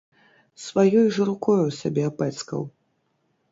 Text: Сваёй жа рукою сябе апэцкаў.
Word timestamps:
Сваёй 0.67 1.07
жа 1.17 1.27
рукою 1.29 1.67
сябе 1.81 2.03
апэцкаў. 2.13 2.61